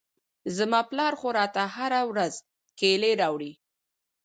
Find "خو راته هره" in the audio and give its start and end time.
1.19-2.01